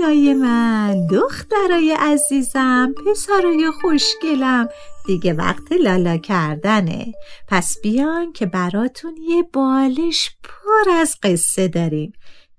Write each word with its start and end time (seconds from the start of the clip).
کوچولای 0.00 0.34
من 0.34 1.06
دخترای 1.06 1.96
عزیزم 1.98 2.94
پسرای 3.06 3.70
خوشگلم. 3.80 4.68
دیگه 5.06 5.32
وقت 5.32 5.72
لالا 5.72 6.16
کردنه. 6.16 7.12
پس 7.48 7.76
بیان 7.82 8.32
که 8.32 8.46
براتون 8.46 9.16
یه 9.28 9.42
بالش 9.52 10.30
پر 10.42 10.90
از 10.92 11.16
قصه 11.22 11.68
داریم. 11.68 12.12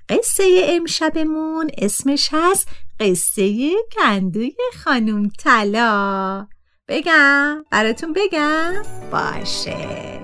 قصه 0.09 0.43
امشبمون 0.69 1.69
اسمش 1.77 2.29
هست 2.31 2.67
قصه 2.99 3.71
کندوی 3.97 4.55
خانوم 4.83 5.29
طلا. 5.39 6.47
بگم؟ 6.87 7.65
براتون 7.71 8.13
بگم؟ 8.13 8.73
باشه. 9.11 10.21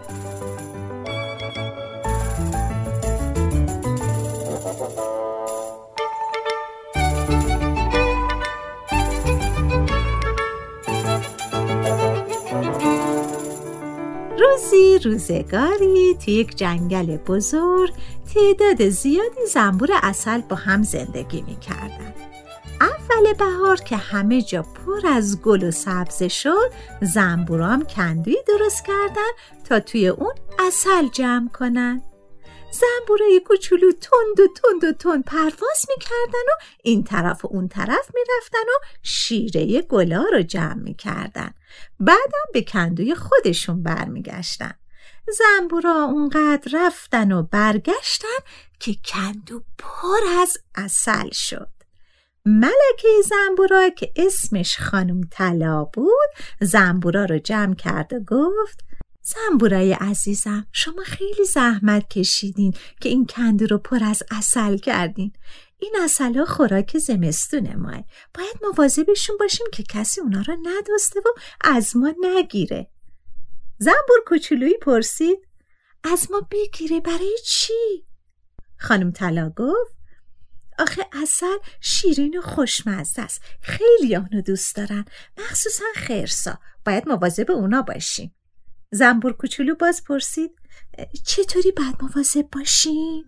روزی 14.39 14.99
روزگاری 14.99 16.17
توی 16.25 16.33
یک 16.33 16.55
جنگل 16.55 17.17
بزرگ 17.17 17.93
تعداد 18.33 18.89
زیادی 18.89 19.45
زنبور 19.53 19.89
اصل 20.03 20.41
با 20.41 20.55
هم 20.55 20.83
زندگی 20.83 21.41
می 21.41 21.55
کردن. 21.55 22.13
اول 22.81 23.33
بهار 23.33 23.75
که 23.75 23.97
همه 23.97 24.41
جا 24.41 24.61
پر 24.61 25.07
از 25.07 25.41
گل 25.41 25.63
و 25.63 25.71
سبزه 25.71 26.27
شد 26.27 26.71
زنبورام 27.01 27.83
کندوی 27.83 28.37
درست 28.47 28.85
کردن 28.85 29.31
تا 29.69 29.79
توی 29.79 30.07
اون 30.07 30.33
اصل 30.59 31.07
جمع 31.11 31.49
کنن 31.49 32.01
زنبورای 32.71 33.41
کوچولو 33.45 33.91
تند 33.91 34.39
و 34.39 34.47
تند 34.47 34.83
و 34.83 34.91
تند 34.91 35.23
پرواز 35.23 35.85
می‌کردن 35.89 36.47
و 36.47 36.63
این 36.83 37.03
طرف 37.03 37.45
و 37.45 37.47
اون 37.51 37.67
طرف 37.67 38.11
می‌رفتن 38.15 38.69
و 38.69 38.85
شیره 39.03 39.81
گلا 39.81 40.25
رو 40.31 40.41
جمع 40.41 40.73
می‌کردن. 40.73 41.53
بعدم 41.99 42.47
به 42.53 42.61
کندوی 42.61 43.15
خودشون 43.15 43.83
برمیگشتن. 43.83 44.73
زنبورا 45.27 46.03
اونقدر 46.03 46.71
رفتن 46.73 47.31
و 47.31 47.43
برگشتن 47.43 48.37
که 48.79 48.95
کندو 49.05 49.63
پر 49.77 50.39
از 50.41 50.57
اصل 50.75 51.31
شد. 51.31 51.69
ملکه 52.45 53.07
زنبورا 53.23 53.89
که 53.89 54.11
اسمش 54.15 54.79
خانم 54.79 55.21
طلا 55.31 55.83
بود 55.83 56.29
زنبورا 56.61 57.25
رو 57.25 57.37
جمع 57.37 57.75
کرد 57.75 58.13
و 58.13 58.19
گفت 58.19 58.86
زنبورای 59.27 59.93
عزیزم 59.93 60.67
شما 60.71 61.03
خیلی 61.03 61.45
زحمت 61.45 62.09
کشیدین 62.09 62.73
که 63.01 63.09
این 63.09 63.25
کندو 63.25 63.67
رو 63.67 63.77
پر 63.77 64.03
از 64.03 64.23
اصل 64.31 64.77
کردین. 64.77 65.33
این 65.79 65.95
اصلا 66.03 66.45
خوراک 66.47 66.97
زمستون 66.97 67.75
ماه. 67.75 68.03
باید 68.33 68.59
مواظبشون 68.61 69.37
باشیم 69.37 69.67
که 69.73 69.83
کسی 69.83 70.21
اونا 70.21 70.41
رو 70.41 70.57
ندسته 70.63 71.19
و 71.19 71.39
از 71.61 71.97
ما 71.97 72.13
نگیره. 72.21 72.89
زنبور 73.77 74.19
کوچولویی 74.25 74.77
پرسید 74.81 75.37
از 76.03 76.31
ما 76.31 76.47
بگیره 76.51 76.99
برای 76.99 77.37
چی؟ 77.45 78.05
خانم 78.79 79.11
طلا 79.11 79.49
گفت 79.49 79.97
آخه 80.79 81.05
اصل 81.11 81.57
شیرین 81.81 82.37
و 82.37 82.41
خوشمزه 82.41 83.21
است. 83.21 83.41
خیلی 83.61 84.15
آنو 84.15 84.41
دوست 84.41 84.75
دارن. 84.75 85.05
مخصوصا 85.37 85.85
خرسا. 85.95 86.59
باید 86.85 87.09
مواظب 87.09 87.51
اونا 87.51 87.81
باشیم. 87.81 88.36
زنبور 88.91 89.33
کوچولو 89.33 89.75
باز 89.75 90.03
پرسید 90.03 90.51
چطوری 91.25 91.71
باید 91.71 91.95
مواظب 92.01 92.45
باشیم؟ 92.51 93.25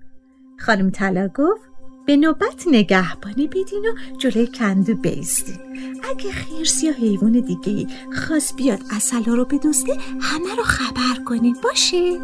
خانم 0.60 0.90
طلا 0.90 1.28
گفت 1.28 1.70
به 2.06 2.18
نوبت 2.18 2.64
نگهبانی 2.72 3.48
بدین 3.48 3.86
و 3.86 4.18
جلوی 4.18 4.48
کندو 4.48 4.96
بیستین 4.96 5.58
اگه 6.04 6.32
خیرس 6.32 6.84
یا 6.84 6.94
حیوان 6.94 7.32
دیگه 7.32 7.88
خواست 8.14 8.56
بیاد 8.56 8.82
اصلا 8.92 9.20
رو 9.26 9.46
بدوسته 9.46 9.94
همه 10.22 10.56
رو 10.56 10.64
خبر 10.64 11.24
کنین 11.26 11.56
باشه؟ 11.64 12.20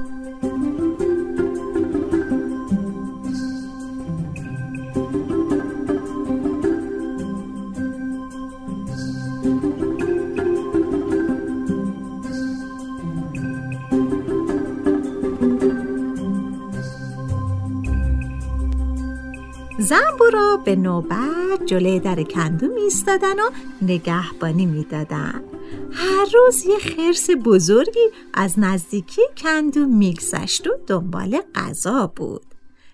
زنبورا 19.85 20.57
به 20.57 20.75
نوبت 20.75 21.65
جلوی 21.65 21.99
در 21.99 22.23
کندو 22.23 22.67
میستادن 22.67 23.39
و 23.39 23.49
نگهبانی 23.81 24.65
می‌دادن. 24.65 25.43
هر 25.91 26.25
روز 26.33 26.65
یه 26.65 26.77
خرس 26.77 27.29
بزرگی 27.45 28.09
از 28.33 28.59
نزدیکی 28.59 29.21
کندو 29.37 29.85
میگذشت 29.85 30.67
و 30.67 30.71
دنبال 30.87 31.41
غذا 31.55 32.07
بود. 32.07 32.45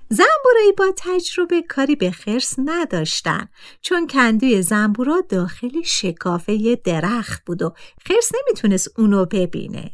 زنبورایی 0.09 0.71
با 0.77 0.93
تجربه 0.97 1.61
کاری 1.61 1.95
به 1.95 2.11
خرس 2.11 2.55
نداشتن 2.65 3.47
چون 3.81 4.07
کندوی 4.07 4.61
زنبورا 4.61 5.21
داخل 5.29 5.81
شکافه 5.83 6.81
درخت 6.85 7.45
بود 7.45 7.61
و 7.61 7.73
خرس 8.05 8.31
نمی‌تونست 8.35 8.99
اونو 8.99 9.25
ببینه. 9.25 9.91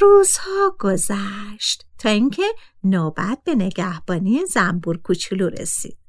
روزها 0.00 0.76
گذشت 0.78 1.84
تا 1.98 2.08
اینکه 2.08 2.44
نوبت 2.84 3.38
به 3.44 3.54
نگهبانی 3.54 4.46
زنبور 4.46 4.96
کوچولو 4.96 5.48
رسید. 5.48 5.99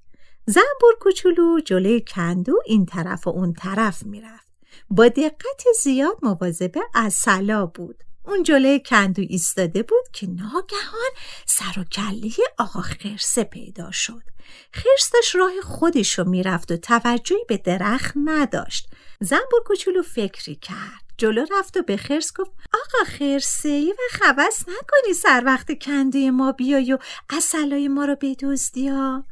زنبور 0.45 0.93
کوچولو 0.99 1.59
جلوی 1.59 2.01
کندو 2.01 2.59
این 2.65 2.85
طرف 2.85 3.27
و 3.27 3.29
اون 3.29 3.53
طرف 3.53 4.03
می‌رفت. 4.03 4.51
با 4.89 5.07
دقت 5.07 5.63
زیاد 5.83 6.17
مواظب 6.21 6.71
از 6.93 7.13
سلا 7.13 7.65
بود. 7.65 8.03
اون 8.25 8.43
جلوی 8.43 8.79
کندو 8.79 9.21
ایستاده 9.21 9.83
بود 9.83 10.07
که 10.13 10.27
ناگهان 10.27 11.11
سر 11.45 11.79
و 11.79 11.83
کله 11.83 12.31
آقا 12.57 12.81
خرسه 12.81 13.43
پیدا 13.43 13.91
شد. 13.91 14.23
خرس 14.73 15.11
داشت 15.13 15.35
راه 15.35 15.61
خودش 15.63 16.19
رو 16.19 16.29
می‌رفت 16.29 16.71
و 16.71 16.77
توجهی 16.77 17.45
به 17.47 17.57
درخت 17.57 18.13
نداشت. 18.25 18.89
زنبور 19.19 19.63
کوچولو 19.65 20.01
فکری 20.01 20.55
کرد. 20.55 21.01
جلو 21.17 21.45
رفت 21.59 21.77
و 21.77 21.81
به 21.81 21.97
خرس 21.97 22.33
گفت 22.33 22.51
آقا 22.73 23.03
خرسه 23.05 23.93
وقت 23.99 24.21
حوض 24.21 24.61
نکنی 24.61 25.13
سر 25.13 25.43
وقت 25.45 25.79
کندوی 25.79 26.29
ما 26.29 26.51
بیای 26.51 26.93
و 26.93 26.97
اصلای 27.29 27.87
ما 27.87 28.05
رو 28.05 28.15
بدزدی 28.21 28.87
ها. 28.87 29.25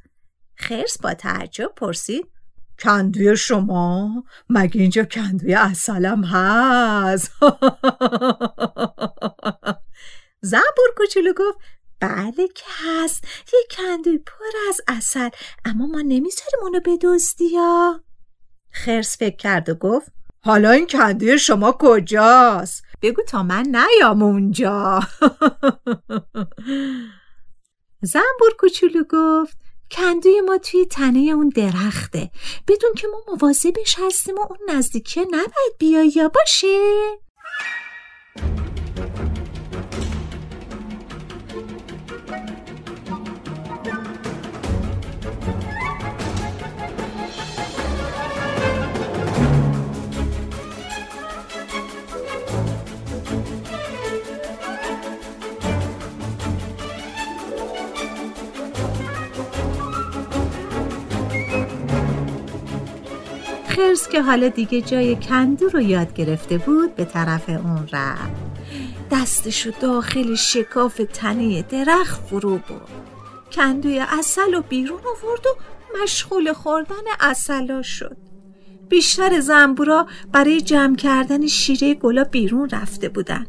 خرس 0.60 0.98
با 1.02 1.14
تعجب 1.14 1.72
پرسید 1.76 2.28
کندوی 2.80 3.38
شما؟ 3.38 4.24
مگه 4.50 4.82
اینجا 4.82 5.04
کندوی 5.04 5.54
اصلم 5.54 6.24
هست؟ 6.24 7.32
زنبور 10.42 10.90
کوچولو 10.98 11.34
گفت 11.34 11.60
بله 12.00 12.48
که 12.48 12.66
هست. 12.86 13.24
یه 13.54 13.60
کندوی 13.72 14.18
پر 14.18 14.46
از 14.70 14.82
اصل 14.88 15.30
اما 15.66 15.86
ما 15.86 16.02
نمی‌ذاریم 16.02 16.60
اونو 16.62 16.80
بدزدی 16.80 17.46
یا؟ 17.46 18.04
خرس 18.72 19.18
فکر 19.18 19.36
کرد 19.36 19.70
و 19.70 19.76
گفت 19.76 20.12
حالا 20.42 20.72
این 20.72 20.88
کندوی 20.88 21.40
شما 21.40 21.78
کجاست؟ 21.80 22.84
بگو 23.02 23.22
تا 23.22 23.44
من 23.44 23.76
نیام 23.76 24.24
اونجا. 24.24 25.00
زنبور 28.02 28.54
کوچولو 28.60 29.04
گفت 29.10 29.69
کندوی 29.92 30.42
ما 30.42 30.58
توی 30.58 30.86
تنه 30.86 31.20
اون 31.20 31.50
درخته. 31.50 32.32
بدون 32.68 32.94
که 32.98 33.08
ما 33.08 33.22
مواظبش 33.28 33.96
هستیم 34.00 34.36
و 34.36 34.46
اون 34.50 34.76
نزدیکی 34.76 35.22
نباید 35.22 35.78
بیای 35.80 36.14
یا 36.16 36.30
باشه. 36.30 36.78
خرس 63.80 64.10
که 64.10 64.22
حالا 64.22 64.48
دیگه 64.48 64.82
جای 64.82 65.16
کندو 65.16 65.70
رو 65.70 65.82
یاد 65.82 66.14
گرفته 66.14 66.58
بود 66.58 66.96
به 66.96 67.06
طرف 67.06 67.50
اون 67.50 67.88
رفت. 67.94 68.32
دستشو 69.12 69.72
داخل 69.82 70.36
شکاف 70.36 71.02
تنه 71.14 71.62
درخت 71.62 72.22
فرو 72.28 72.52
برد. 72.52 72.90
کندوی 73.52 74.00
اصل 74.00 74.54
و 74.54 74.62
بیرون 74.62 75.00
آورد 75.00 75.46
و 75.46 75.56
مشغول 76.04 76.54
خوردن 76.54 76.96
اصلا 77.20 77.82
شد. 77.82 78.18
بیشتر 78.90 79.40
زنبورا 79.40 80.08
برای 80.32 80.62
جمع 80.62 80.96
کردن 80.96 81.48
شیره 81.48 81.94
گلا 81.94 82.24
بیرون 82.24 82.70
رفته 82.70 83.10
بودن. 83.10 83.48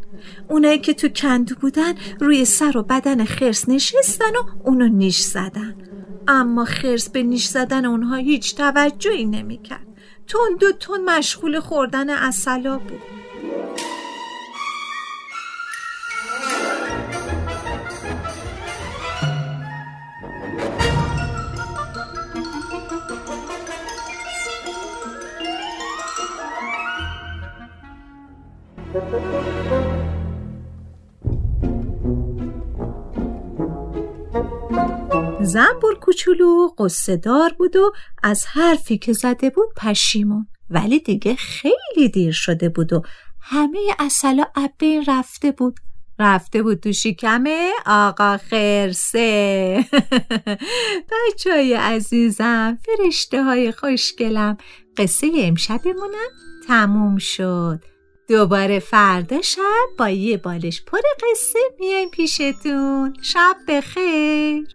اونایی 0.48 0.78
که 0.78 0.94
تو 0.94 1.08
کندو 1.08 1.54
بودن 1.54 1.94
روی 2.20 2.44
سر 2.44 2.78
و 2.78 2.82
بدن 2.82 3.24
خرس 3.24 3.68
نشستن 3.68 4.36
و 4.36 4.68
اونو 4.68 4.88
نیش 4.88 5.20
زدن. 5.20 5.74
اما 6.28 6.64
خرس 6.64 7.08
به 7.08 7.22
نیش 7.22 7.46
زدن 7.46 7.84
اونها 7.84 8.16
هیچ 8.16 8.56
توجهی 8.56 9.24
نمی‌کرد. 9.24 9.89
تون 10.30 10.56
دو 10.60 10.72
تون 10.72 11.04
مشغول 11.04 11.60
خوردن 11.60 12.10
اصلا 12.10 12.78
بود. 12.78 13.02
زنبور 35.42 35.98
کوچولو 36.00 36.68
قصه 36.78 37.16
دار 37.16 37.54
بود 37.58 37.76
و 37.76 37.92
از 38.22 38.46
حرفی 38.46 38.98
که 38.98 39.12
زده 39.12 39.50
بود 39.50 39.68
پشیمون. 39.76 40.46
ولی 40.70 40.98
دیگه 40.98 41.34
خیلی 41.34 42.08
دیر 42.12 42.32
شده 42.32 42.68
بود 42.68 42.92
و 42.92 43.02
همه 43.40 43.78
اصلا 43.98 44.44
ابه 44.54 45.04
رفته 45.08 45.52
بود. 45.52 45.80
رفته 46.18 46.62
بود 46.62 46.80
تو 46.80 46.92
شکمه 46.92 47.70
آقا 47.86 48.36
خرسه. 48.36 49.86
بچه 51.10 51.50
های 51.50 51.74
عزیزم 51.74 52.78
فرشته 52.86 53.42
های 53.42 53.72
خوشگلم. 53.72 54.56
قصه 54.96 55.30
امشبمونم 55.34 56.30
تموم 56.68 57.18
شد. 57.18 57.84
دوباره 58.28 58.78
فردا 58.78 59.42
شب 59.42 59.88
با 59.98 60.08
یه 60.08 60.36
بالش 60.36 60.82
پر 60.82 61.00
قصه 61.22 61.58
میایم 61.78 62.10
پیشتون. 62.10 63.16
شب 63.22 63.56
بخیر. 63.68 64.68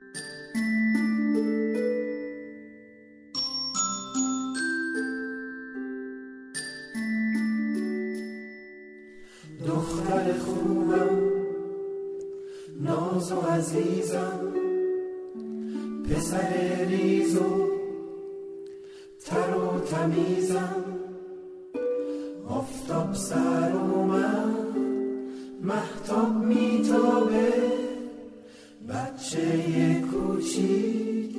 دختر 9.67 10.33
خوبم 10.39 11.35
ناز 12.79 13.31
و 13.31 13.39
عزیزم 13.39 14.53
پسر 16.09 16.85
ریز 16.89 17.37
و 17.37 17.67
تر 19.25 19.57
و 19.57 19.79
تمیزم. 19.79 20.83
آفتاب 22.49 23.13
سر 23.13 23.73
من 23.73 24.53
محتاب 25.61 26.43
میتابه. 26.43 27.84
بچه 28.89 30.01
کوچیک 30.11 31.35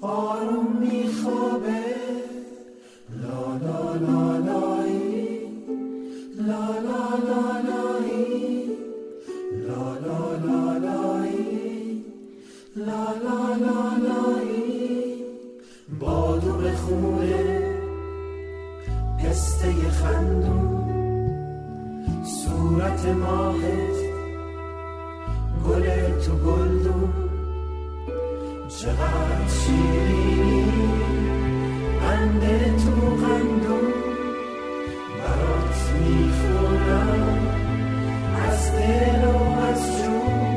آروم 0.00 0.76
میخوابه 0.80 1.84
لا 3.22 3.56
لا 3.64 3.94
لا 3.94 4.38
لایی 4.38 5.40
لا 6.48 6.66
لا 6.86 7.02
لا 7.28 7.42
لایی 7.68 8.70
لا 9.66 9.84
لا 10.04 10.22
لا 10.46 10.78
لایی 10.78 12.04
لا 12.76 13.04
لا 13.24 13.40
لا 13.64 13.80
لایی 14.08 15.24
بادو 16.00 16.52
بخونه 16.52 17.44
پسته 19.18 19.90
خندون 19.90 20.84
صورت 22.24 23.06
ماهت 23.06 24.07
گل 25.66 25.86
تو 26.20 26.32
گلدون 26.32 27.12
چقدر 28.68 29.48
شیرینی 29.48 30.64
بند 32.00 32.42
تو 32.76 32.90
قندون 33.26 33.92
برات 35.18 35.92
می‌خورم 36.00 37.38
از 38.48 38.72
دل 38.72 39.24
و 39.24 39.36
از 39.60 40.02
جون 40.02 40.48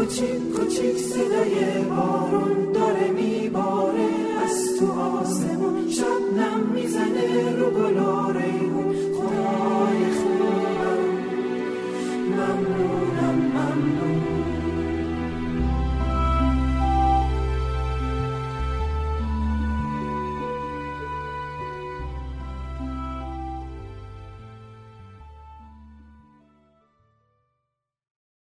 لا 0.00 0.39
Mamãe. 12.30 12.99